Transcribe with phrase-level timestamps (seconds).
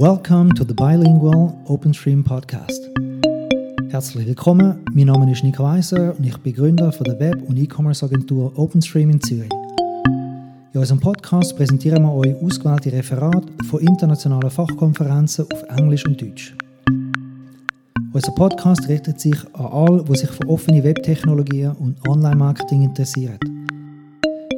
[0.00, 2.88] Welcome to the Bilingual OpenStream Podcast.
[3.90, 7.58] Herzlich willkommen, mein Name ist Nico Weiser und ich bin Gründer von der Web- und
[7.58, 9.52] E-Commerce-Agentur OpenStream in Zürich.
[10.72, 16.56] In unserem Podcast präsentieren wir euch ausgewählte Referate von internationalen Fachkonferenzen auf Englisch und Deutsch.
[18.14, 23.38] Unser Podcast richtet sich an alle, die sich für offene Webtechnologien und Online-Marketing interessieren.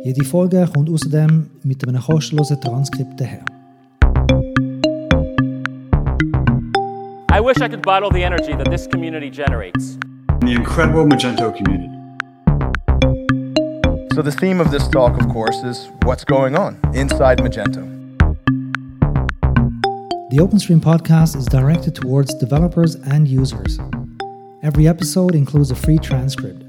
[0.05, 3.45] Jede Folge kommt außerdem mit einem kostenlosen Transkript daher.
[7.33, 9.97] I wish I could bottle the energy that this community generates.
[10.41, 11.89] the incredible Magento community.
[14.15, 17.89] So, the theme of this talk, of course, is what's going on inside Magento.
[20.29, 23.79] The OpenStream podcast is directed towards developers and users.
[24.63, 26.63] Every episode includes a free transcript.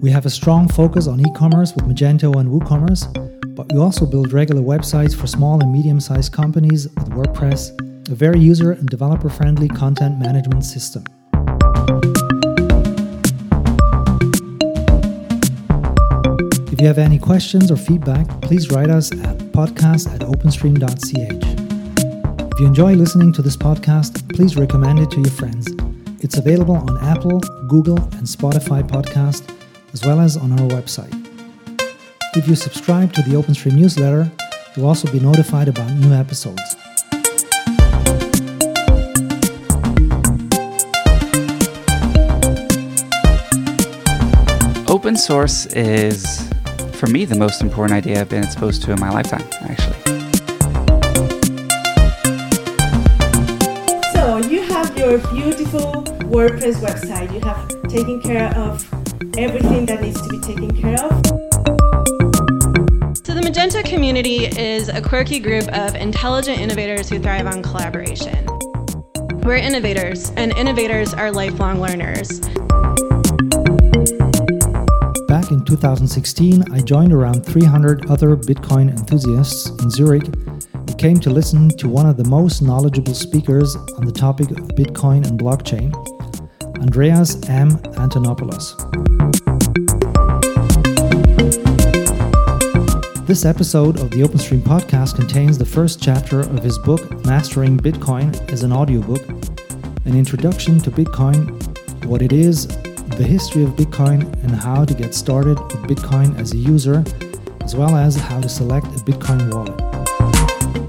[0.00, 4.06] We have a strong focus on e commerce with Magento and WooCommerce, but we also
[4.06, 7.76] build regular websites for small and medium sized companies with WordPress,
[8.10, 11.04] a very user and developer friendly content management system.
[16.72, 22.52] If you have any questions or feedback, please write us at podcast at openstream.ch.
[22.52, 25.68] If you enjoy listening to this podcast, please recommend it to your friends.
[26.20, 29.54] It's available on Apple, Google, and Spotify podcast,
[29.92, 31.14] as well as on our website.
[32.34, 34.30] If you subscribe to the OpenStream newsletter,
[34.74, 36.76] you'll also be notified about new episodes.
[45.10, 46.48] Open source is,
[46.92, 49.98] for me, the most important idea I've been exposed to in my lifetime, actually.
[54.12, 57.32] So you have your beautiful WordPress website.
[57.34, 58.88] You have taken care of
[59.36, 61.10] everything that needs to be taken care of.
[63.26, 68.46] So, the Magento community is a quirky group of intelligent innovators who thrive on collaboration.
[69.42, 72.40] We're innovators, and innovators are lifelong learners.
[75.70, 81.88] 2016, I joined around 300 other Bitcoin enthusiasts in Zurich who came to listen to
[81.88, 85.94] one of the most knowledgeable speakers on the topic of Bitcoin and blockchain,
[86.80, 87.70] Andreas M.
[87.94, 88.74] Antonopoulos.
[93.28, 98.34] This episode of the OpenStream podcast contains the first chapter of his book, Mastering Bitcoin,
[98.50, 99.24] as an audiobook,
[100.04, 102.66] an introduction to Bitcoin, what it is,
[103.20, 107.04] the history of Bitcoin, and how to get started with Bitcoin as a user,
[107.62, 109.76] as well as how to select a Bitcoin wallet.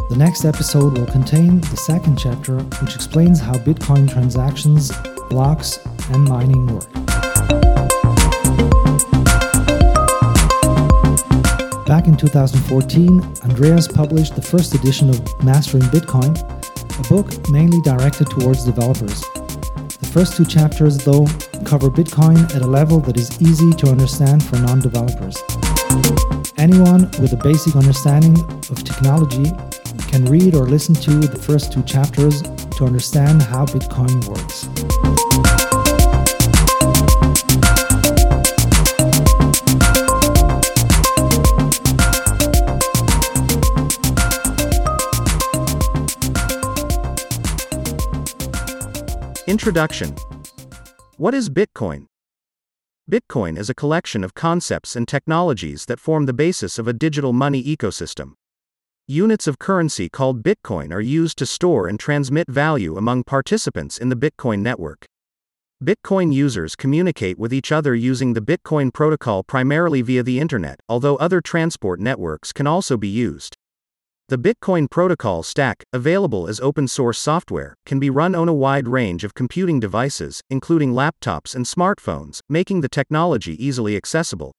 [0.08, 4.94] The next episode will contain the second chapter, which explains how Bitcoin transactions,
[5.30, 6.90] blocks, and mining work.
[11.86, 16.34] Back in 2014, Andreas published the first edition of Mastering Bitcoin,
[16.97, 19.20] a book mainly directed towards developers.
[20.00, 21.28] The first two chapters, though,
[21.66, 25.35] cover Bitcoin at a level that is easy to understand for non developers.
[26.57, 28.39] Anyone with a basic understanding
[28.69, 29.51] of technology
[30.07, 32.41] can read or listen to the first two chapters
[32.77, 34.67] to understand how Bitcoin works.
[49.47, 50.16] Introduction
[51.22, 52.08] What is Bitcoin?
[53.08, 57.32] Bitcoin is a collection of concepts and technologies that form the basis of a digital
[57.32, 58.34] money ecosystem.
[59.08, 64.09] Units of currency called Bitcoin are used to store and transmit value among participants in
[64.09, 65.06] the Bitcoin network.
[65.80, 71.18] Bitcoin users communicate with each other using the Bitcoin protocol primarily via the Internet, although
[71.18, 73.58] other transport networks can also be used.
[74.31, 78.88] The Bitcoin protocol stack, available as open source software, can be run on a wide
[78.88, 84.53] range of computing devices, including laptops and smartphones, making the technology easily accessible.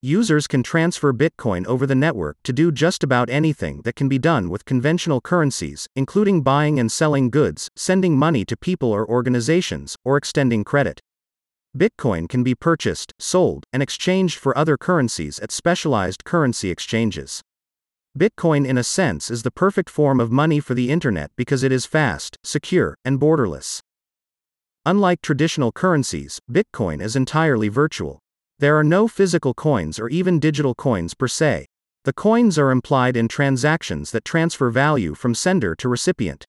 [0.00, 4.16] Users can transfer Bitcoin over the network to do just about anything that can be
[4.16, 9.96] done with conventional currencies, including buying and selling goods, sending money to people or organizations,
[10.04, 11.00] or extending credit.
[11.76, 17.42] Bitcoin can be purchased, sold, and exchanged for other currencies at specialized currency exchanges.
[18.18, 21.70] Bitcoin, in a sense, is the perfect form of money for the internet because it
[21.70, 23.78] is fast, secure, and borderless.
[24.84, 28.18] Unlike traditional currencies, Bitcoin is entirely virtual.
[28.58, 31.66] There are no physical coins or even digital coins per se.
[32.04, 36.44] The coins are implied in transactions that transfer value from sender to recipient.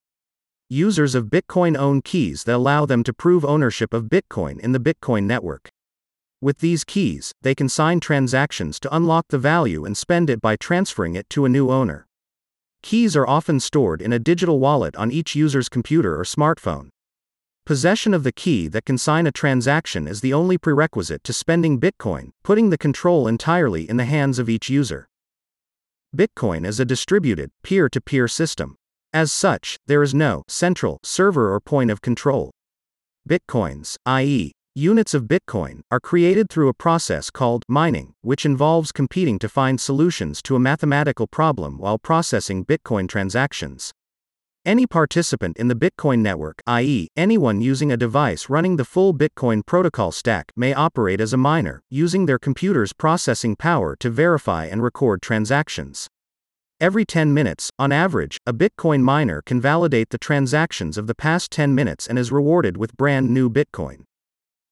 [0.68, 4.80] Users of Bitcoin own keys that allow them to prove ownership of Bitcoin in the
[4.80, 5.70] Bitcoin network.
[6.42, 10.56] With these keys, they can sign transactions to unlock the value and spend it by
[10.56, 12.06] transferring it to a new owner.
[12.82, 16.88] keys are often stored in a digital wallet on each user's computer or smartphone.
[17.66, 21.78] Possession of the key that can sign a transaction is the only prerequisite to spending
[21.78, 25.08] Bitcoin, putting the control entirely in the hands of each user.
[26.16, 28.76] Bitcoin is a distributed, peer to peer system.
[29.12, 32.50] As such, there is no central server or point of control.
[33.28, 39.38] Bitcoins, i.e., units of Bitcoin, are created through a process called mining, which involves competing
[39.38, 43.92] to find solutions to a mathematical problem while processing Bitcoin transactions.
[44.66, 49.64] Any participant in the Bitcoin network, i.e., anyone using a device running the full Bitcoin
[49.64, 54.82] protocol stack, may operate as a miner, using their computer's processing power to verify and
[54.82, 56.08] record transactions.
[56.78, 61.50] Every 10 minutes, on average, a Bitcoin miner can validate the transactions of the past
[61.50, 64.04] 10 minutes and is rewarded with brand new Bitcoin.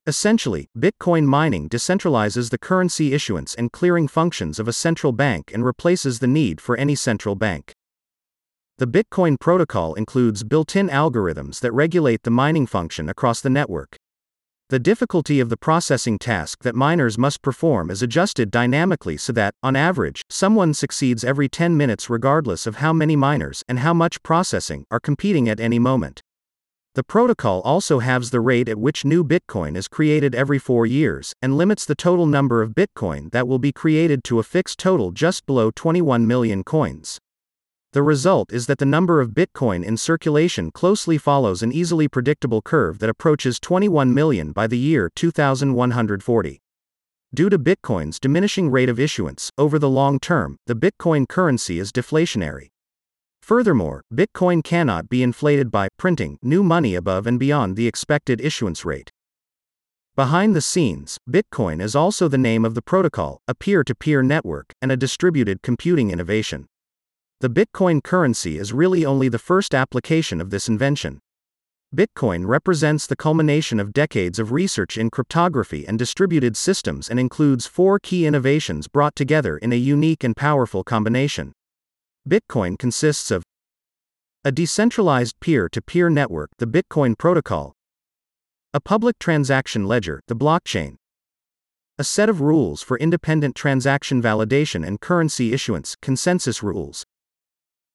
[0.08, 5.62] Essentially, Bitcoin mining decentralizes the currency issuance and clearing functions of a central bank and
[5.62, 7.74] replaces the need for any central bank.
[8.78, 13.98] The Bitcoin protocol includes built in algorithms that regulate the mining function across the network.
[14.70, 19.52] The difficulty of the processing task that miners must perform is adjusted dynamically so that,
[19.62, 24.22] on average, someone succeeds every 10 minutes regardless of how many miners and how much
[24.22, 26.22] processing are competing at any moment.
[26.98, 31.32] The protocol also halves the rate at which new Bitcoin is created every four years,
[31.40, 35.12] and limits the total number of Bitcoin that will be created to a fixed total
[35.12, 37.20] just below 21 million coins.
[37.92, 42.62] The result is that the number of Bitcoin in circulation closely follows an easily predictable
[42.62, 46.60] curve that approaches 21 million by the year 2140.
[47.32, 51.92] Due to Bitcoin's diminishing rate of issuance, over the long term, the Bitcoin currency is
[51.92, 52.70] deflationary.
[53.48, 58.84] Furthermore, Bitcoin cannot be inflated by printing new money above and beyond the expected issuance
[58.84, 59.10] rate.
[60.14, 64.22] Behind the scenes, Bitcoin is also the name of the protocol, a peer to peer
[64.22, 66.66] network, and a distributed computing innovation.
[67.40, 71.20] The Bitcoin currency is really only the first application of this invention.
[71.96, 77.66] Bitcoin represents the culmination of decades of research in cryptography and distributed systems and includes
[77.66, 81.54] four key innovations brought together in a unique and powerful combination.
[82.28, 83.42] Bitcoin consists of
[84.44, 87.72] a decentralized peer to peer network, the Bitcoin protocol,
[88.74, 90.96] a public transaction ledger, the blockchain,
[91.98, 97.06] a set of rules for independent transaction validation and currency issuance, consensus rules,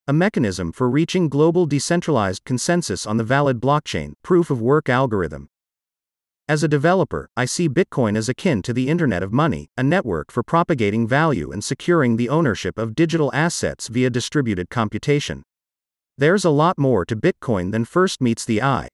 [0.08, 5.48] a mechanism for reaching global decentralized consensus on the valid blockchain proof of work algorithm.
[6.50, 10.30] As a developer, I see Bitcoin as akin to the Internet of Money, a network
[10.30, 15.44] for propagating value and securing the ownership of digital assets via distributed computation.
[16.18, 18.90] There's a lot more to Bitcoin than first meets the eye.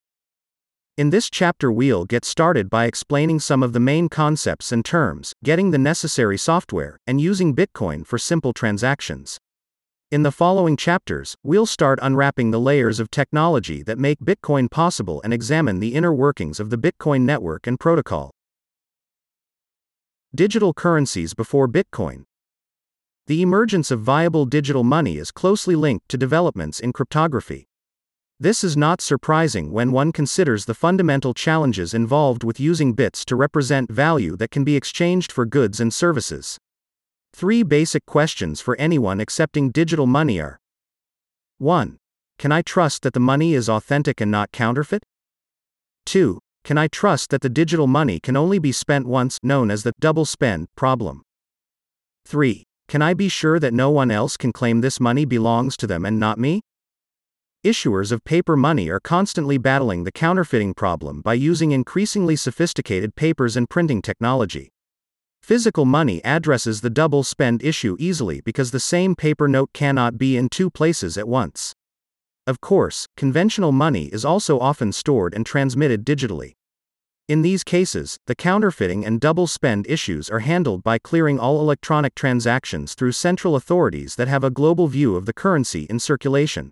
[0.95, 5.33] In this chapter, we'll get started by explaining some of the main concepts and terms,
[5.43, 9.39] getting the necessary software, and using Bitcoin for simple transactions.
[10.11, 15.21] In the following chapters, we'll start unwrapping the layers of technology that make Bitcoin possible
[15.23, 18.31] and examine the inner workings of the Bitcoin network and protocol.
[20.33, 22.23] Digital currencies before Bitcoin.
[23.27, 27.67] The emergence of viable digital money is closely linked to developments in cryptography.
[28.39, 33.35] This is not surprising when one considers the fundamental challenges involved with using bits to
[33.35, 36.57] represent value that can be exchanged for goods and services.
[37.39, 40.59] Three basic questions for anyone accepting digital money are
[41.59, 41.97] 1.
[42.37, 45.03] Can I trust that the money is authentic and not counterfeit?
[46.05, 46.39] 2.
[46.65, 49.93] Can I trust that the digital money can only be spent once, known as the
[50.01, 51.21] double spend problem?
[52.25, 52.65] 3.
[52.89, 56.05] Can I be sure that no one else can claim this money belongs to them
[56.05, 56.59] and not me?
[57.63, 63.55] Issuers of paper money are constantly battling the counterfeiting problem by using increasingly sophisticated papers
[63.55, 64.73] and printing technology.
[65.41, 70.37] Physical money addresses the double spend issue easily because the same paper note cannot be
[70.37, 71.73] in two places at once.
[72.45, 76.53] Of course, conventional money is also often stored and transmitted digitally.
[77.27, 82.15] In these cases, the counterfeiting and double spend issues are handled by clearing all electronic
[82.15, 86.71] transactions through central authorities that have a global view of the currency in circulation.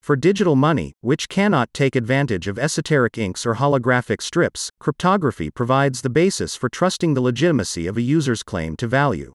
[0.00, 6.00] For digital money, which cannot take advantage of esoteric inks or holographic strips, cryptography provides
[6.02, 9.32] the basis for trusting the legitimacy of a user's claim to value.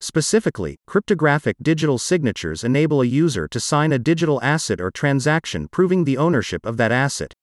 [0.00, 6.02] Specifically, cryptographic digital signatures enable a user to sign a digital asset or transaction proving
[6.02, 7.34] the ownership of that asset.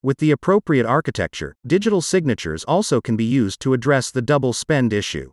[0.00, 4.92] With the appropriate architecture, digital signatures also can be used to address the double spend
[4.92, 5.32] issue.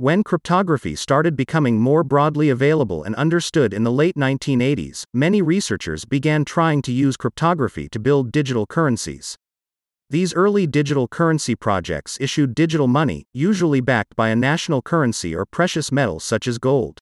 [0.00, 6.06] When cryptography started becoming more broadly available and understood in the late 1980s, many researchers
[6.06, 9.36] began trying to use cryptography to build digital currencies.
[10.08, 15.44] These early digital currency projects issued digital money, usually backed by a national currency or
[15.44, 16.98] precious metal such as gold.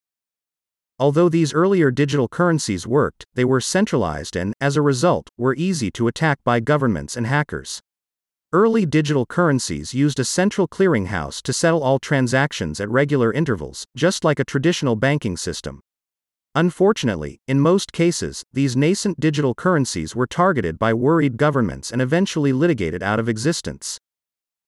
[0.99, 5.88] although these earlier digital currencies worked, they were centralized and, as a result, were easy
[5.93, 7.81] to attack by governments and hackers.
[8.50, 14.25] Early digital currencies used a central clearinghouse to settle all transactions at regular intervals, just
[14.25, 15.81] like a traditional banking system.
[16.55, 22.55] Unfortunately, in most cases, these nascent digital currencies were targeted by worried governments and eventually
[22.55, 23.99] litigated out of existence.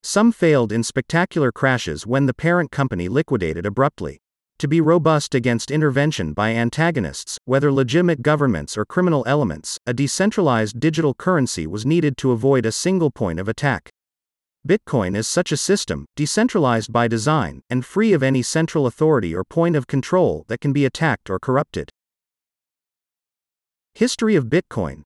[0.03, 4.19] Some failed in spectacular crashes when the parent company liquidated abruptly.
[4.61, 10.79] To be robust against intervention by antagonists, whether legitimate governments or criminal elements, a decentralized
[10.79, 13.89] digital currency was needed to avoid a single point of attack.
[14.69, 19.45] Bitcoin is such a system, decentralized by design, and free of any central authority or
[19.45, 21.89] point of control that can be attacked or corrupted.
[23.95, 25.05] History of Bitcoin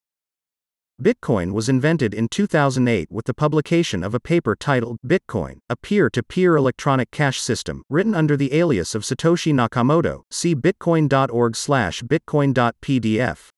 [1.05, 6.09] Bitcoin was invented in 2008 with the publication of a paper titled Bitcoin, a peer
[6.09, 10.23] to peer electronic cash system, written under the alias of Satoshi Nakamoto.
[10.31, 13.49] See bitcoin.org slash bitcoin.pdf.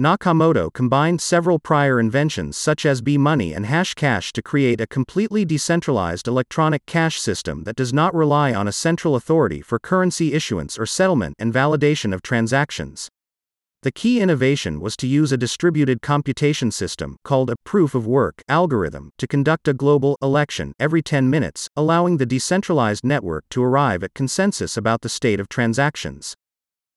[0.00, 6.28] Nakamoto combined several prior inventions such as B-Money and Hashcash to create a completely decentralized
[6.28, 10.86] electronic cash system that does not rely on a central authority for currency issuance or
[10.86, 13.08] settlement and validation of transactions.
[13.82, 18.42] The key innovation was to use a distributed computation system, called a proof of work
[18.48, 24.02] algorithm, to conduct a global election every 10 minutes, allowing the decentralized network to arrive
[24.02, 26.34] at consensus about the state of transactions.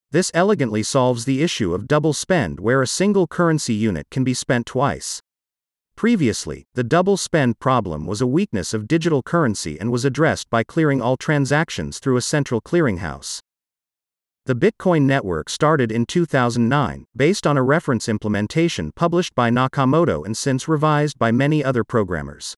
[0.09, 4.33] This elegantly solves the issue of double spend where a single currency unit can be
[4.33, 5.21] spent twice.
[5.95, 10.63] Previously, the double spend problem was a weakness of digital currency and was addressed by
[10.63, 13.39] clearing all transactions through a central clearinghouse.
[14.47, 20.35] The Bitcoin network started in 2009, based on a reference implementation published by Nakamoto and
[20.35, 22.55] since revised by many other programmers.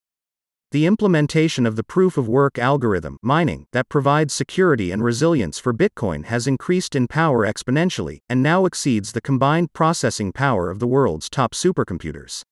[0.72, 5.74] The implementation of the proof of work algorithm mining that provides security and resilience for
[5.74, 10.88] Bitcoin has increased in power exponentially and now exceeds the combined processing power of the
[10.88, 12.44] world's top supercomputers.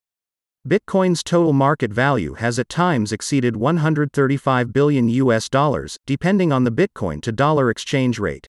[0.68, 6.72] Bitcoin's total market value has at times exceeded 135 billion US dollars, depending on the
[6.72, 8.48] Bitcoin to dollar exchange rate.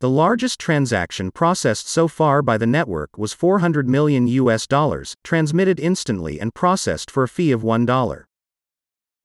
[0.00, 5.78] The largest transaction processed so far by the network was 400 million US dollars, transmitted
[5.78, 8.24] instantly and processed for a fee of $1.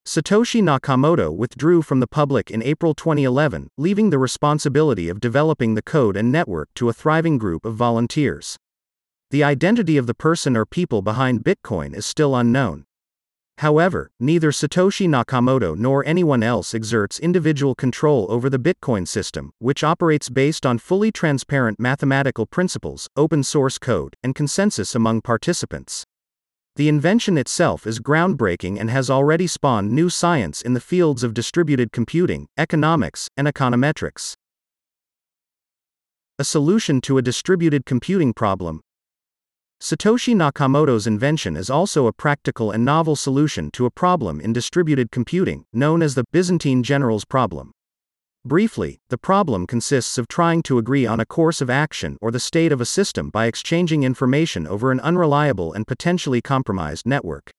[0.06, 5.82] Satoshi Nakamoto withdrew from the public in April 2011, leaving the responsibility of developing the
[5.82, 8.58] code and network to a thriving group of volunteers.
[9.32, 12.84] The identity of the person or people behind Bitcoin is still unknown.
[13.60, 19.84] However, neither Satoshi Nakamoto nor anyone else exerts individual control over the Bitcoin system, which
[19.84, 26.04] operates based on fully transparent mathematical principles, open source code, and consensus among participants.
[26.76, 31.34] The invention itself is groundbreaking and has already spawned new science in the fields of
[31.34, 34.34] distributed computing, economics, and econometrics.
[36.38, 38.82] A solution to a distributed computing problem,
[39.86, 45.12] Satoshi Nakamoto's invention is also a practical and novel solution to a problem in distributed
[45.12, 47.72] computing, known as the Byzantine generals problem.
[48.44, 52.40] Briefly, the problem consists of trying to agree on a course of action or the
[52.40, 57.52] state of a system by exchanging information over an unreliable and potentially compromised network.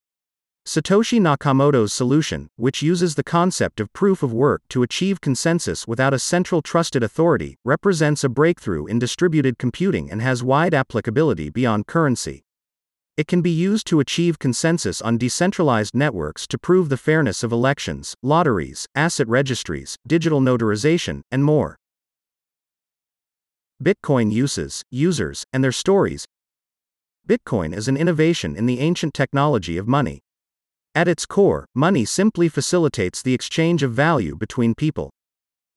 [0.66, 6.12] Satoshi Nakamoto's solution, which uses the concept of proof of work to achieve consensus without
[6.12, 11.86] a central trusted authority, represents a breakthrough in distributed computing and has wide applicability beyond
[11.86, 12.42] currency.
[13.16, 17.52] It can be used to achieve consensus on decentralized networks to prove the fairness of
[17.52, 21.78] elections, lotteries, asset registries, digital notarization, and more.
[23.80, 26.24] Bitcoin uses, users, and their stories.
[27.24, 30.22] Bitcoin is an innovation in the ancient technology of money.
[30.96, 35.10] At its core, money simply facilitates the exchange of value between people.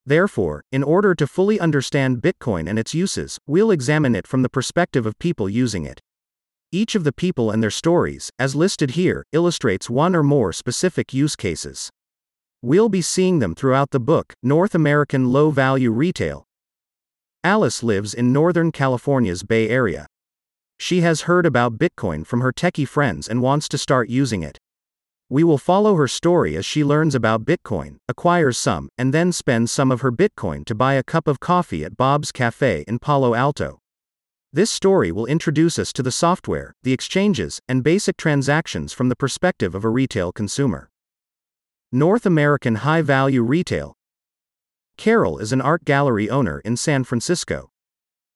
[0.05, 4.49] Therefore, in order to fully understand Bitcoin and its uses, we'll examine it from the
[4.49, 5.99] perspective of people using it.
[6.71, 11.13] Each of the people and their stories, as listed here, illustrates one or more specific
[11.13, 11.89] use cases.
[12.61, 16.45] We'll be seeing them throughout the book North American Low Value Retail.
[17.43, 20.07] Alice lives in Northern California's Bay Area.
[20.79, 24.57] She has heard about Bitcoin from her techie friends and wants to start using it.
[25.31, 29.71] We will follow her story as she learns about Bitcoin, acquires some, and then spends
[29.71, 33.35] some of her Bitcoin to buy a cup of coffee at Bob's Cafe in Palo
[33.35, 33.79] Alto.
[34.51, 39.15] This story will introduce us to the software, the exchanges, and basic transactions from the
[39.15, 40.89] perspective of a retail consumer.
[41.91, 43.95] North American High Value Retail
[44.97, 47.69] Carol is an art gallery owner in San Francisco.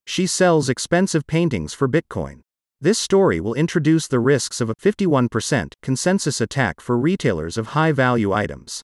[0.06, 2.43] She sells expensive paintings for Bitcoin.
[2.84, 7.92] This story will introduce the risks of a 51% consensus attack for retailers of high
[7.92, 8.82] value items.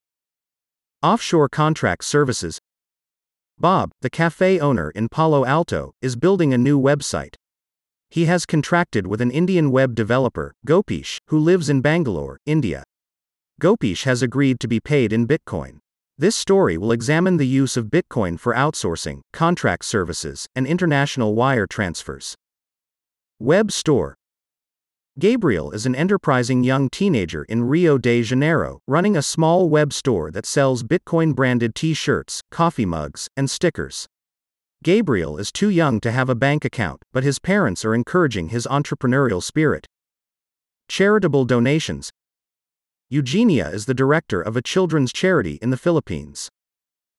[1.02, 2.58] Offshore contract services.
[3.58, 7.34] Bob, the cafe owner in Palo Alto, is building a new website.
[8.08, 12.84] He has contracted with an Indian web developer, Gopesh, who lives in Bangalore, India.
[13.60, 15.80] Gopesh has agreed to be paid in Bitcoin.
[16.16, 21.66] This story will examine the use of Bitcoin for outsourcing, contract services, and international wire
[21.66, 22.34] transfers.
[23.42, 24.14] Web Store
[25.18, 30.30] Gabriel is an enterprising young teenager in Rio de Janeiro, running a small web store
[30.30, 34.06] that sells Bitcoin branded t shirts, coffee mugs, and stickers.
[34.84, 38.66] Gabriel is too young to have a bank account, but his parents are encouraging his
[38.66, 39.86] entrepreneurial spirit.
[40.90, 42.10] Charitable donations
[43.08, 46.50] Eugenia is the director of a children's charity in the Philippines.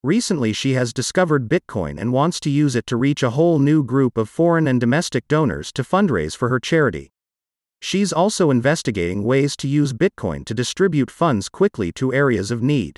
[0.03, 3.84] Recently, she has discovered Bitcoin and wants to use it to reach a whole new
[3.84, 7.12] group of foreign and domestic donors to fundraise for her charity.
[7.79, 12.98] She's also investigating ways to use Bitcoin to distribute funds quickly to areas of need.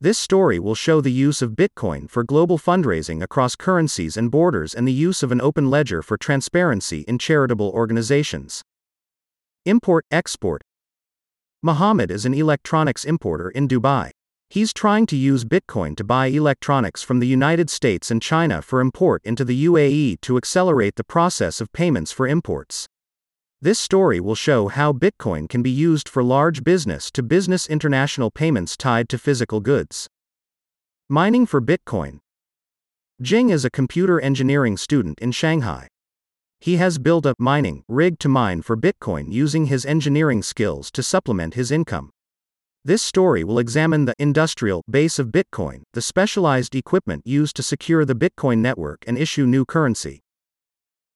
[0.00, 4.72] This story will show the use of Bitcoin for global fundraising across currencies and borders
[4.72, 8.62] and the use of an open ledger for transparency in charitable organizations.
[9.66, 10.62] Import Export
[11.60, 14.12] Mohammed is an electronics importer in Dubai.
[14.52, 18.80] He's trying to use Bitcoin to buy electronics from the United States and China for
[18.80, 22.88] import into the UAE to accelerate the process of payments for imports.
[23.62, 28.32] This story will show how Bitcoin can be used for large business to business international
[28.32, 30.08] payments tied to physical goods.
[31.08, 32.18] Mining for Bitcoin.
[33.22, 35.86] Jing is a computer engineering student in Shanghai.
[36.58, 41.04] He has built a mining rig to mine for Bitcoin using his engineering skills to
[41.04, 42.10] supplement his income.
[42.82, 48.06] This story will examine the industrial base of Bitcoin, the specialized equipment used to secure
[48.06, 50.22] the Bitcoin network and issue new currency.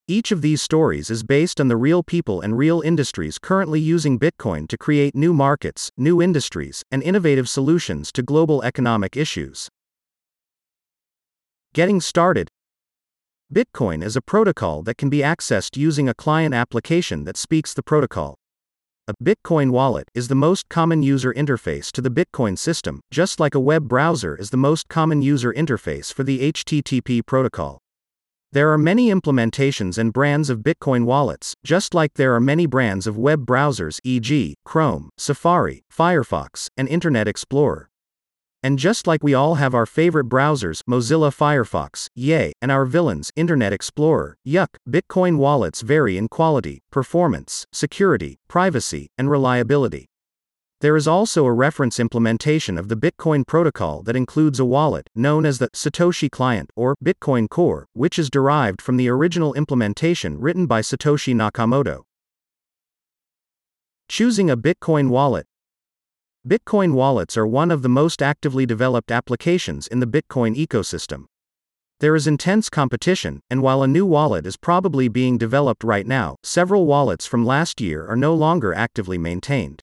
[0.06, 4.18] Each of these stories is based on the real people and real industries currently using
[4.18, 9.70] Bitcoin to create new markets, new industries, and innovative solutions to global economic issues.
[11.72, 12.50] Getting started
[13.50, 17.82] Bitcoin is a protocol that can be accessed using a client application that speaks the
[17.82, 18.36] protocol.
[19.06, 23.54] A Bitcoin wallet is the most common user interface to the Bitcoin system, just like
[23.54, 27.76] a web browser is the most common user interface for the HTTP protocol.
[28.52, 33.06] There are many implementations and brands of Bitcoin wallets, just like there are many brands
[33.06, 37.90] of web browsers, e.g., Chrome, Safari, Firefox, and Internet Explorer.
[38.64, 43.30] And just like we all have our favorite browsers, Mozilla Firefox, Yay, and our villains,
[43.36, 50.06] Internet Explorer, Yuck, Bitcoin wallets vary in quality, performance, security, privacy, and reliability.
[50.80, 55.44] There is also a reference implementation of the Bitcoin protocol that includes a wallet, known
[55.44, 60.64] as the Satoshi Client or Bitcoin Core, which is derived from the original implementation written
[60.64, 62.04] by Satoshi Nakamoto.
[64.08, 65.44] Choosing a Bitcoin wallet.
[66.46, 71.24] Bitcoin wallets are one of the most actively developed applications in the Bitcoin ecosystem.
[72.00, 76.36] There is intense competition, and while a new wallet is probably being developed right now,
[76.42, 79.80] several wallets from last year are no longer actively maintained.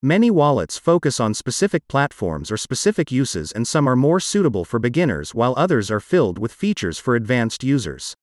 [0.00, 4.78] Many wallets focus on specific platforms or specific uses, and some are more suitable for
[4.78, 8.14] beginners while others are filled with features for advanced users.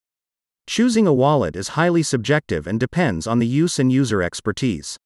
[0.65, 4.97] Choosing a wallet is highly subjective and depends on the use and user expertise.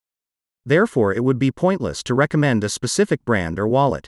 [0.65, 4.07] Therefore, it would be pointless to recommend a specific brand or wallet.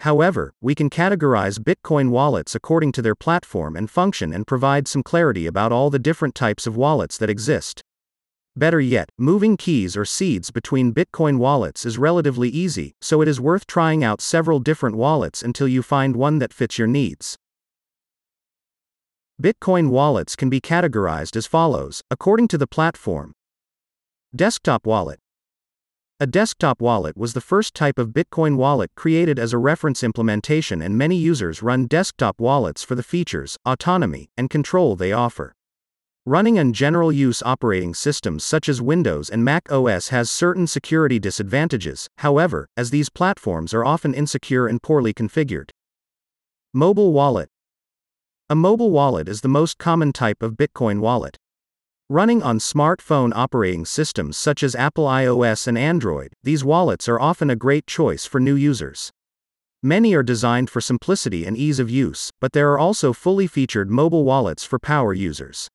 [0.00, 5.02] However, we can categorize Bitcoin wallets according to their platform and function and provide some
[5.02, 7.82] clarity about all the different types of wallets that exist.
[8.54, 13.40] Better yet, moving keys or seeds between Bitcoin wallets is relatively easy, so it is
[13.40, 17.36] worth trying out several different wallets until you find one that fits your needs.
[19.40, 23.32] Bitcoin wallets can be categorized as follows, according to the platform
[24.34, 25.21] Desktop Wallet
[26.22, 30.80] A desktop wallet was the first type of Bitcoin wallet created as a reference implementation,
[30.80, 35.52] and many users run desktop wallets for the features, autonomy, and control they offer.
[36.24, 41.18] Running on general use operating systems such as Windows and Mac OS has certain security
[41.18, 45.70] disadvantages, however, as these platforms are often insecure and poorly configured.
[46.72, 47.48] Mobile Wallet
[48.48, 51.36] A mobile wallet is the most common type of Bitcoin wallet.
[52.12, 57.48] Running on smartphone operating systems such as Apple iOS and Android, these wallets are often
[57.48, 59.10] a great choice for new users.
[59.82, 63.88] Many are designed for simplicity and ease of use, but there are also fully featured
[63.88, 65.70] mobile wallets for power users.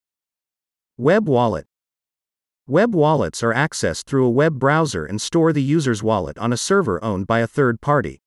[0.96, 1.66] Web Wallet
[2.68, 6.58] Web wallets are accessed through a web browser and store the user's wallet on a
[6.58, 8.22] server owned by a third party.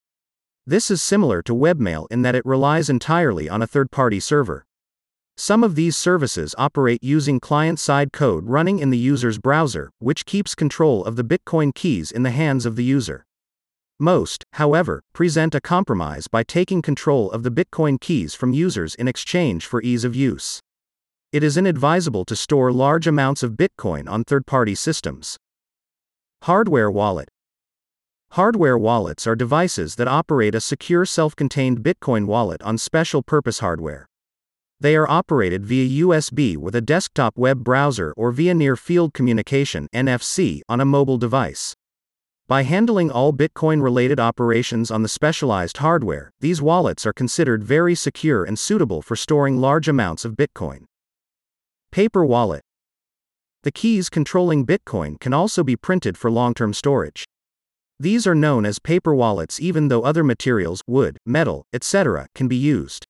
[0.66, 4.66] This is similar to webmail in that it relies entirely on a third party server.
[5.40, 10.26] Some of these services operate using client side code running in the user's browser, which
[10.26, 13.24] keeps control of the Bitcoin keys in the hands of the user.
[13.98, 19.08] Most, however, present a compromise by taking control of the Bitcoin keys from users in
[19.08, 20.60] exchange for ease of use.
[21.32, 25.38] It is inadvisable to store large amounts of Bitcoin on third party systems.
[26.42, 27.30] Hardware wallet.
[28.32, 33.60] Hardware wallets are devices that operate a secure self contained Bitcoin wallet on special purpose
[33.60, 34.09] hardware.
[34.82, 39.88] They are operated via USB with a desktop web browser or via near field communication
[39.94, 41.76] NFC on a mobile device.
[42.48, 47.94] By handling all Bitcoin related operations on the specialized hardware, these wallets are considered very
[47.94, 50.86] secure and suitable for storing large amounts of Bitcoin.
[51.92, 52.62] Paper wallet.
[53.62, 57.26] The keys controlling Bitcoin can also be printed for long term storage.
[57.98, 62.56] These are known as paper wallets even though other materials, wood, metal, etc., can be
[62.56, 63.06] used.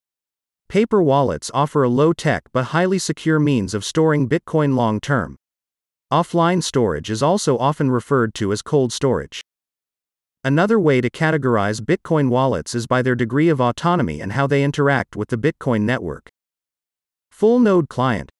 [0.70, 5.34] Paper wallets offer a low tech but highly secure means of storing Bitcoin long term.
[6.12, 9.42] Offline storage is also often referred to as cold storage.
[10.44, 14.62] Another way to categorize Bitcoin wallets is by their degree of autonomy and how they
[14.62, 16.30] interact with the Bitcoin network.
[17.32, 18.30] Full node client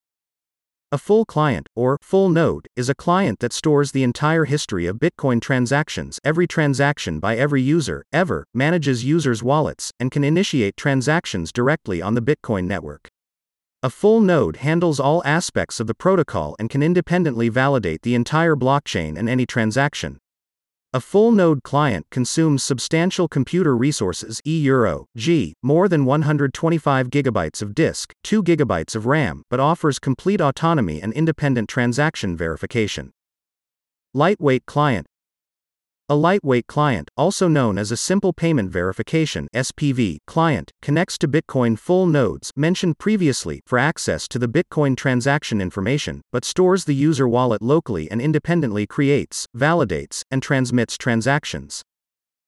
[0.93, 4.99] a full client, or full node, is a client that stores the entire history of
[4.99, 11.53] Bitcoin transactions, every transaction by every user, ever, manages users' wallets, and can initiate transactions
[11.53, 13.09] directly on the Bitcoin network.
[13.85, 18.57] A full node handles all aspects of the protocol and can independently validate the entire
[18.57, 20.19] blockchain and any transaction.
[20.93, 27.63] A full node client consumes substantial computer resources e euro, g, more than 125 gigabytes
[27.63, 33.13] of disk, 2 gigabytes of RAM, but offers complete autonomy and independent transaction verification.
[34.15, 35.07] Lightweight client
[36.11, 41.79] a lightweight client, also known as a Simple Payment Verification (SPV) client, connects to Bitcoin
[41.79, 47.29] full nodes mentioned previously for access to the Bitcoin transaction information, but stores the user
[47.29, 51.83] wallet locally and independently creates, validates, and transmits transactions.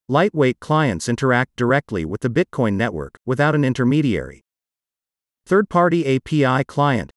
[0.08, 4.42] Lightweight clients interact directly with the Bitcoin network without an intermediary.
[5.46, 7.12] Third-party API client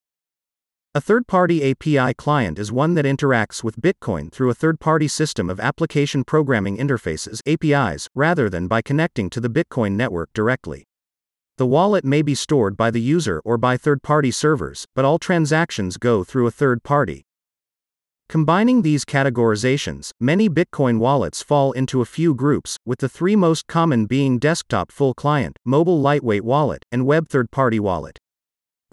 [0.95, 5.09] a third party API client is one that interacts with Bitcoin through a third party
[5.09, 10.85] system of application programming interfaces APIs, rather than by connecting to the Bitcoin network directly.
[11.57, 15.19] The wallet may be stored by the user or by third party servers, but all
[15.19, 17.25] transactions go through a third party.
[18.29, 23.67] Combining these categorizations, many Bitcoin wallets fall into a few groups, with the three most
[23.67, 28.17] common being desktop full client, mobile lightweight wallet, and web third party wallet.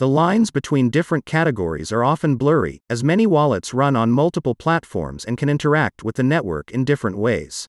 [0.02, 5.24] The lines between different categories are often blurry, as many wallets run on multiple platforms
[5.24, 7.68] and can interact with the network in different ways.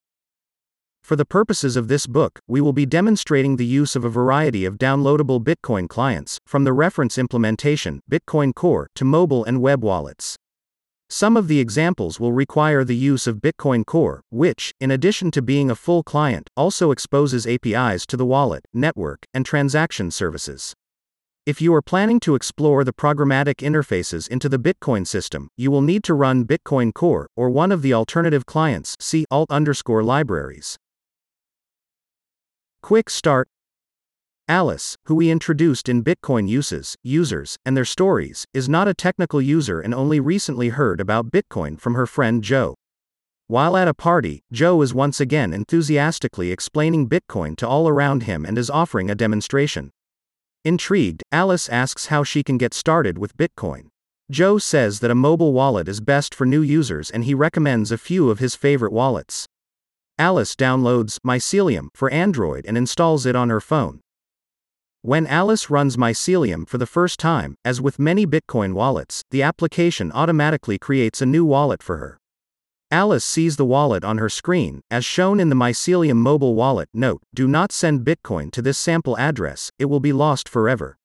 [1.04, 4.66] For the purposes of this book, we will be demonstrating the use of a variety
[4.66, 10.36] of downloadable Bitcoin clients, from the reference implementation, Bitcoin Core, to mobile and web wallets.
[11.12, 15.44] Some of the examples will require the use of Bitcoin Core, which, in addition to
[15.44, 20.74] being a full client, also exposes APIs to the wallet, network, and transaction services.
[21.46, 25.82] If you are planning to explore the programmatic interfaces into the Bitcoin system, you will
[25.82, 28.96] need to run Bitcoin Core or one of the alternative clients.
[29.02, 30.78] See alt underscore libraries.
[32.82, 33.50] Quick start.
[34.48, 39.42] Alice, who we introduced in Bitcoin uses, users, and their stories, is not a technical
[39.42, 42.76] user and only recently heard about Bitcoin from her friend Joe.
[43.48, 48.46] While at a party, Joe is once again enthusiastically explaining Bitcoin to all around him
[48.46, 49.92] and is offering a demonstration.
[50.66, 53.88] Intrigued, Alice asks how she can get started with Bitcoin.
[54.32, 57.98] Joe says that a mobile wallet is best for new users and he recommends a
[57.98, 59.46] few of his favorite wallets.
[60.18, 64.00] Alice downloads Mycelium for Android and installs it on her phone.
[65.02, 70.14] When Alice runs Mycelium for the first time, as with many Bitcoin wallets, the application
[70.14, 72.18] automatically creates a new wallet for her.
[72.94, 76.90] Alice sees the wallet on her screen, as shown in the Mycelium mobile wallet.
[76.94, 81.00] Note, do not send Bitcoin to this sample address, it will be lost forever.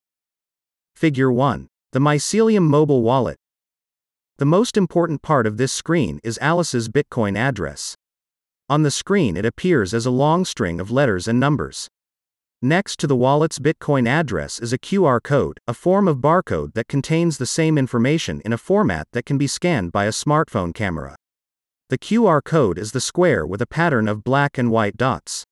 [0.94, 1.66] Figure 1.
[1.92, 3.38] The Mycelium mobile wallet.
[4.36, 7.96] The most important part of this screen is Alice's Bitcoin address.
[8.68, 11.88] On the screen, it appears as a long string of letters and numbers.
[12.60, 16.86] Next to the wallet's Bitcoin address is a QR code, a form of barcode that
[16.86, 21.16] contains the same information in a format that can be scanned by a smartphone camera.
[21.90, 25.46] The QR code is the square with a pattern of black and white dots.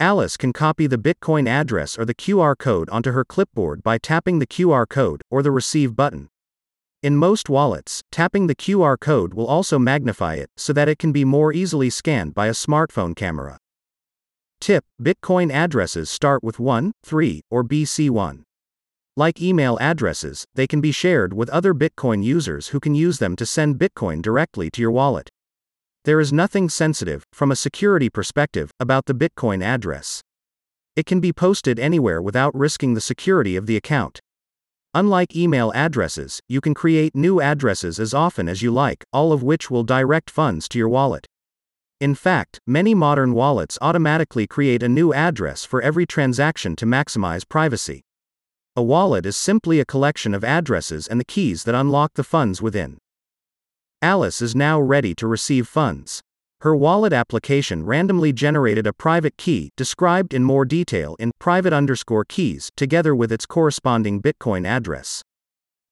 [0.00, 4.40] Alice can copy the Bitcoin address or the QR code onto her clipboard by tapping
[4.40, 6.28] the QR code or the Receive button.
[7.04, 11.12] In most wallets, tapping the QR code will also magnify it so that it can
[11.12, 13.56] be more easily scanned by a smartphone camera.
[14.60, 18.42] Tip Bitcoin addresses start with 1, 3, or BC1.
[19.16, 23.36] Like email addresses, they can be shared with other Bitcoin users who can use them
[23.36, 25.30] to send Bitcoin directly to your wallet.
[26.10, 30.22] There is nothing sensitive, from a security perspective, about the Bitcoin address.
[30.96, 34.18] It can be posted anywhere without risking the security of the account.
[34.92, 39.44] Unlike email addresses, you can create new addresses as often as you like, all of
[39.44, 41.28] which will direct funds to your wallet.
[42.00, 47.48] In fact, many modern wallets automatically create a new address for every transaction to maximize
[47.48, 48.02] privacy.
[48.74, 52.60] A wallet is simply a collection of addresses and the keys that unlock the funds
[52.60, 52.98] within.
[54.02, 56.22] Alice is now ready to receive funds.
[56.62, 62.24] Her wallet application randomly generated a private key, described in more detail in private underscore
[62.24, 65.22] keys, together with its corresponding Bitcoin address.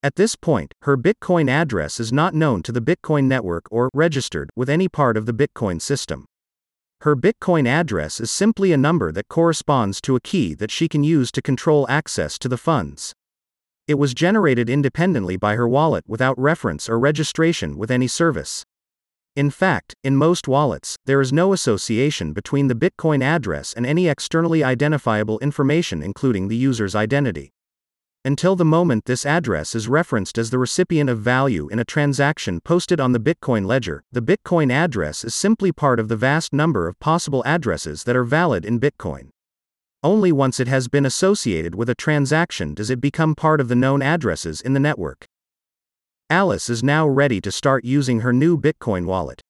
[0.03, 4.49] At this point, her Bitcoin address is not known to the Bitcoin network or registered
[4.57, 6.25] with any part of the Bitcoin system.
[7.03, 11.05] Her Bitcoin address is simply a number that corresponds to a key that she can
[11.05, 13.12] use to control access to the funds.
[13.88, 18.66] It was generated independently by her wallet without reference or registration with any service.
[19.35, 24.07] In fact, in most wallets, there is no association between the Bitcoin address and any
[24.07, 27.55] externally identifiable information, including the user's identity.
[28.27, 32.61] Until the moment this address is referenced as the recipient of value in a transaction
[32.61, 36.88] posted on the Bitcoin ledger, the Bitcoin address is simply part of the vast number
[36.88, 39.31] of possible addresses that are valid in Bitcoin.
[40.02, 43.74] Only once it has been associated with a transaction does it become part of the
[43.74, 45.26] known addresses in the network.
[46.30, 49.42] Alice is now ready to start using her new Bitcoin wallet.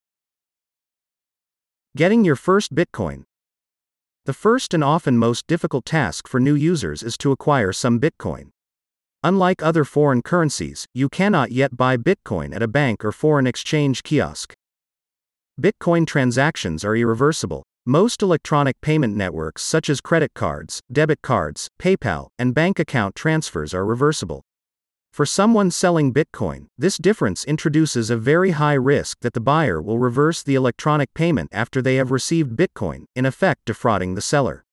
[1.94, 3.24] Getting your first Bitcoin.
[4.24, 8.50] The first and often most difficult task for new users is to acquire some Bitcoin.
[9.22, 14.02] Unlike other foreign currencies, you cannot yet buy Bitcoin at a bank or foreign exchange
[14.02, 14.54] kiosk.
[15.60, 17.64] Bitcoin transactions are irreversible.
[17.90, 23.72] Most electronic payment networks, such as credit cards, debit cards, PayPal, and bank account transfers,
[23.72, 24.42] are reversible.
[25.10, 29.98] For someone selling Bitcoin, this difference introduces a very high risk that the buyer will
[29.98, 34.66] reverse the electronic payment after they have received Bitcoin, in effect defrauding the seller.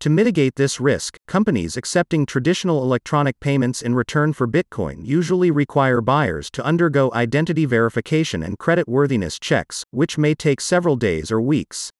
[0.00, 6.00] To mitigate this risk, companies accepting traditional electronic payments in return for Bitcoin usually require
[6.00, 11.40] buyers to undergo identity verification and credit worthiness checks, which may take several days or
[11.40, 11.92] weeks.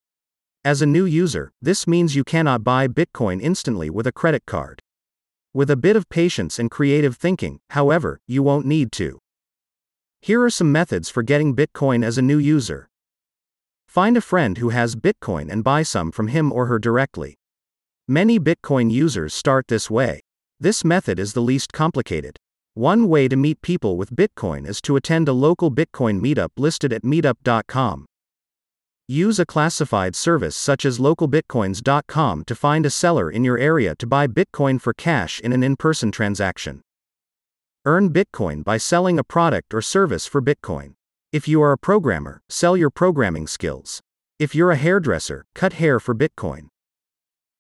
[0.63, 4.83] As a new user, this means you cannot buy Bitcoin instantly with a credit card.
[5.55, 9.21] With a bit of patience and creative thinking, however, you won't need to.
[10.21, 12.91] Here are some methods for getting Bitcoin as a new user.
[13.89, 17.39] Find a friend who has Bitcoin and buy some from him or her directly.
[18.07, 20.21] Many Bitcoin users start this way.
[20.61, 22.37] This method is the least complicated.
[22.75, 26.93] One way to meet people with Bitcoin is to attend a local Bitcoin meetup listed
[26.93, 28.05] at meetup.com.
[29.11, 34.07] Use a classified service such as localbitcoins.com to find a seller in your area to
[34.07, 36.81] buy Bitcoin for cash in an in person transaction.
[37.85, 40.95] Earn Bitcoin by selling a product or service for Bitcoin.
[41.33, 44.01] If you are a programmer, sell your programming skills.
[44.39, 46.69] If you're a hairdresser, cut hair for Bitcoin.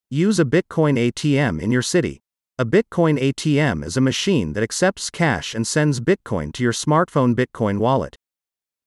[0.08, 2.20] Use a Bitcoin ATM in your city.
[2.60, 7.34] A Bitcoin ATM is a machine that accepts cash and sends Bitcoin to your smartphone
[7.34, 8.14] Bitcoin wallet.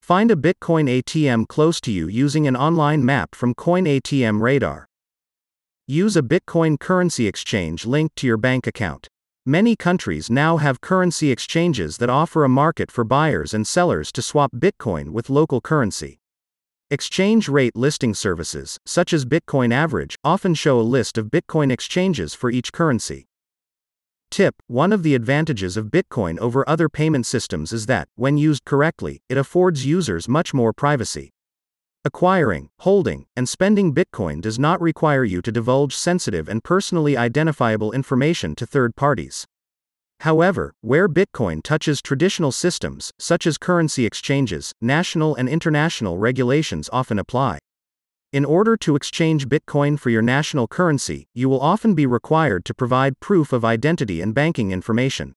[0.03, 4.89] Find a Bitcoin ATM close to you using an online map from Coin ATM Radar.
[5.87, 9.07] Use a Bitcoin currency exchange linked to your bank account.
[9.45, 14.21] Many countries now have currency exchanges that offer a market for buyers and sellers to
[14.21, 16.19] swap Bitcoin with local currency.
[16.91, 22.33] Exchange rate listing services, such as Bitcoin Average, often show a list of Bitcoin exchanges
[22.33, 23.27] for each currency.
[24.33, 28.65] Tip One of the advantages of Bitcoin over other payment systems is that, when used
[28.65, 31.29] correctly, it affords users much more privacy.
[32.03, 37.91] Acquiring, holding, and spending Bitcoin does not require you to divulge sensitive and personally identifiable
[37.91, 39.45] information to third parties.
[40.21, 47.19] However, where Bitcoin touches traditional systems, such as currency exchanges, national and international regulations often
[47.19, 47.59] apply.
[48.33, 52.73] In order to exchange Bitcoin for your national currency, you will often be required to
[52.73, 55.35] provide proof of identity and banking information.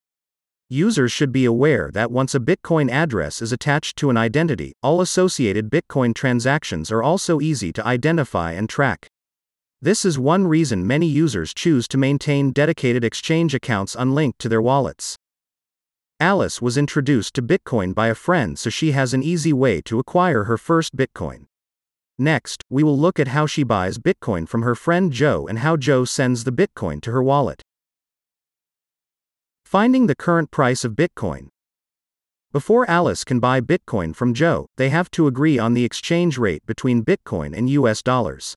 [0.71, 5.03] Users should be aware that once a Bitcoin address is attached to an identity, all
[5.03, 9.11] associated Bitcoin transactions are also easy to identify and track.
[9.83, 14.63] This is one reason many users choose to maintain dedicated exchange accounts unlinked to their
[14.63, 15.19] wallets.
[16.19, 19.99] Alice was introduced to Bitcoin by a friend so she has an easy way to
[19.99, 21.45] acquire her first Bitcoin.
[22.19, 25.77] Next, we will look at how she buys Bitcoin from her friend Joe and how
[25.77, 27.63] Joe sends the Bitcoin to her wallet.
[29.67, 31.49] Finding the current price of Bitcoin.
[32.53, 36.65] Before Alice can buy Bitcoin from Joe, they have to agree on the exchange rate
[36.65, 38.55] between Bitcoin and US dollars.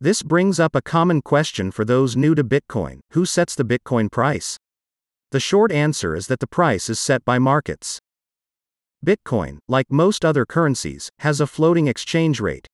[0.00, 4.12] This brings up a common question for those new to Bitcoin who sets the Bitcoin
[4.12, 4.58] price?
[5.32, 7.98] The short answer is that the price is set by markets.
[9.04, 12.68] Bitcoin, like most other currencies, has a floating exchange rate.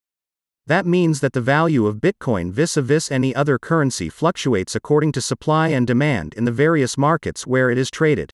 [0.67, 5.11] That means that the value of Bitcoin vis a vis any other currency fluctuates according
[5.13, 8.31] to supply and demand in the various markets where it is traded.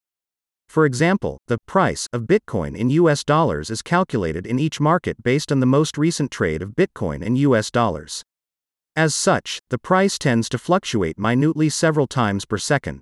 [0.69, 5.51] For example, the price of Bitcoin in US dollars is calculated in each market based
[5.51, 8.23] on the most recent trade of Bitcoin in US dollars.
[8.95, 13.01] As such, the price tends to fluctuate minutely several times per second.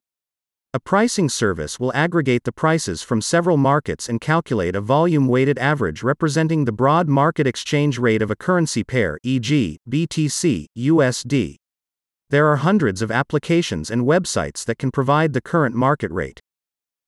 [0.77, 5.59] A pricing service will aggregate the prices from several markets and calculate a volume weighted
[5.59, 11.57] average representing the broad market exchange rate of a currency pair, e.g., BTC, USD.
[12.29, 16.41] There are hundreds of applications and websites that can provide the current market rate.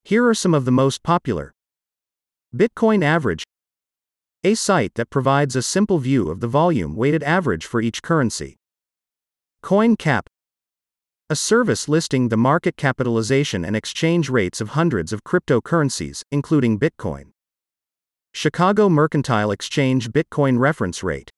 [0.02, 1.52] Here are some of the most popular
[2.57, 3.44] Bitcoin Average,
[4.44, 8.57] a site that provides a simple view of the volume weighted average for each currency.
[9.62, 10.22] CoinCap,
[11.30, 17.32] a service listing the market capitalization and exchange rates of hundreds of cryptocurrencies, including Bitcoin.
[18.32, 21.30] Chicago Mercantile Exchange Bitcoin Reference Rate.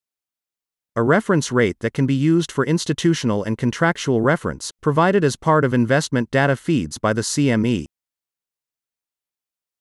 [0.94, 5.64] A reference rate that can be used for institutional and contractual reference, provided as part
[5.64, 7.86] of investment data feeds by the CME.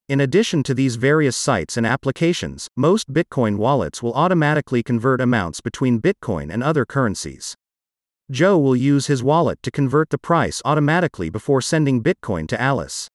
[0.08, 5.62] In addition to these various sites and applications, most Bitcoin wallets will automatically convert amounts
[5.62, 7.56] between Bitcoin and other currencies.
[8.32, 13.10] Joe will use his wallet to convert the price automatically before sending Bitcoin to Alice.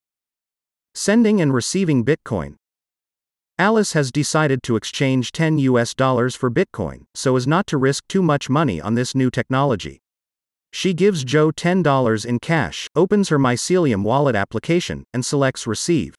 [0.92, 2.56] Sending and receiving Bitcoin.
[3.56, 8.08] Alice has decided to exchange 10 US dollars for Bitcoin, so as not to risk
[8.08, 10.00] too much money on this new technology.
[10.72, 16.16] She gives Joe $10 in cash, opens her Mycelium wallet application, and selects Receive.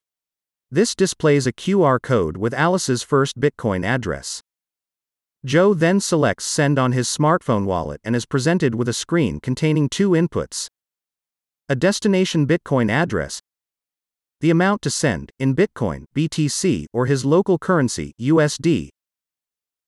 [0.70, 4.40] This displays a QR code with Alice's first Bitcoin address.
[5.46, 9.88] Joe then selects Send on his smartphone wallet and is presented with a screen containing
[9.88, 10.66] two inputs
[11.68, 13.40] a destination Bitcoin address,
[14.40, 18.88] the amount to send, in Bitcoin, BTC, or his local currency, USD.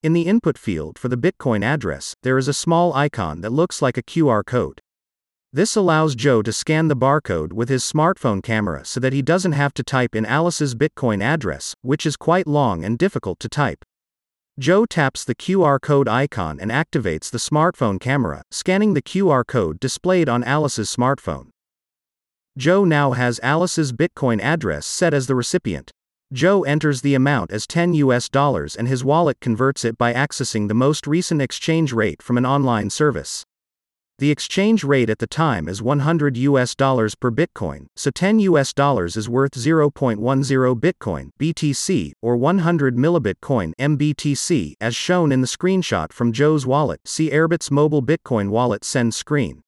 [0.03, 3.83] In the input field for the Bitcoin address, there is a small icon that looks
[3.83, 4.81] like a QR code.
[5.53, 9.53] This allows Joe to scan the barcode with his smartphone camera so that he doesn't
[9.53, 13.85] have to type in Alice's Bitcoin address, which is quite long and difficult to type.
[14.59, 19.79] Joe taps the QR code icon and activates the smartphone camera, scanning the QR code
[19.79, 21.51] displayed on Alice's smartphone.
[22.57, 25.93] Joe now has Alice's Bitcoin address set as the recipient.
[26.33, 30.67] Joe enters the amount as 10 US dollars and his wallet converts it by accessing
[30.67, 33.45] the most recent exchange rate from an online service.
[34.21, 38.73] The exchange rate at the time is 100 US dollars per Bitcoin, so 10 US
[38.73, 46.13] dollars is worth 0.10 Bitcoin BTC or 100 millibitcoin MBTC as shown in the screenshot
[46.13, 47.01] from Joe's wallet.
[47.05, 49.63] See Airbitz mobile Bitcoin wallet send screen.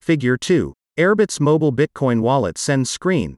[0.00, 0.74] Figure 2.
[0.98, 3.36] Airbitz mobile Bitcoin wallet send screen.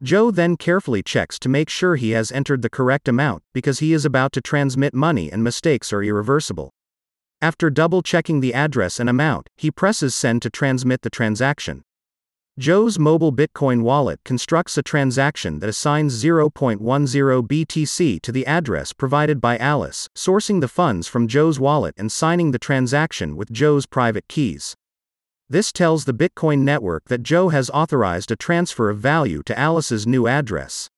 [0.00, 3.92] Joe then carefully checks to make sure he has entered the correct amount because he
[3.92, 6.70] is about to transmit money and mistakes are irreversible.
[7.40, 11.84] After double checking the address and amount, he presses send to transmit the transaction.
[12.58, 16.80] Joe's mobile Bitcoin wallet constructs a transaction that assigns 0.10
[17.46, 22.50] BTC to the address provided by Alice, sourcing the funds from Joe's wallet and signing
[22.50, 24.74] the transaction with Joe's private keys.
[25.48, 30.08] This tells the Bitcoin network that Joe has authorized a transfer of value to Alice's
[30.08, 30.88] new address.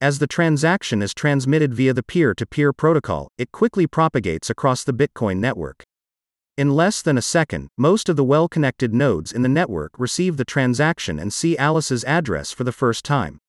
[0.00, 4.84] As the transaction is transmitted via the peer to peer protocol, it quickly propagates across
[4.84, 5.82] the Bitcoin network.
[6.56, 10.36] In less than a second, most of the well connected nodes in the network receive
[10.36, 13.40] the transaction and see Alice's address for the first time.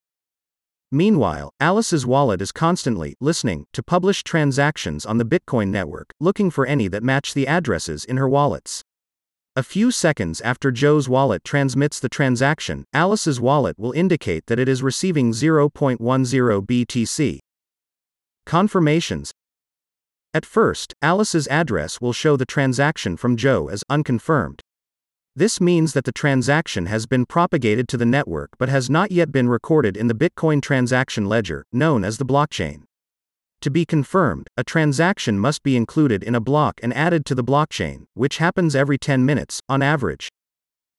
[0.91, 6.65] Meanwhile, Alice's wallet is constantly listening to published transactions on the Bitcoin network, looking for
[6.65, 8.83] any that match the addresses in her wallets.
[9.59, 14.69] A few seconds after Joe's wallet transmits the transaction, Alice's wallet will indicate that it
[14.69, 15.99] is receiving 0.10
[16.65, 17.39] BTC.
[18.45, 19.31] Confirmations
[20.33, 24.61] At first, Alice's address will show the transaction from Joe as unconfirmed.
[25.35, 29.29] This means that the transaction has been propagated to the network but has not yet
[29.29, 32.83] been recorded in the Bitcoin transaction ledger, known as the blockchain.
[33.61, 37.43] To be confirmed, a transaction must be included in a block and added to the
[37.43, 40.29] blockchain, which happens every 10 minutes, on average.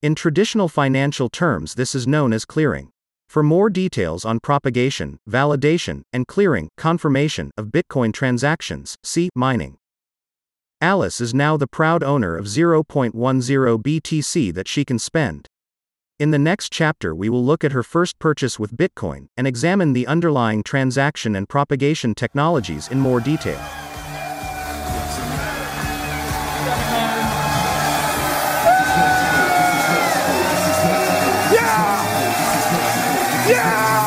[0.02, 2.90] In traditional financial terms, this is known as clearing.
[3.28, 9.78] For more details on propagation, validation, and clearing, confirmation of Bitcoin transactions, see mining.
[10.82, 13.12] Alice is now the proud owner of 0.10
[13.82, 15.46] BTC that she can spend.
[16.20, 19.94] In the next chapter, we will look at her first purchase with Bitcoin and examine
[19.94, 23.58] the underlying transaction and propagation technologies in more detail.
[31.50, 31.88] Yeah!
[33.48, 33.99] Yeah!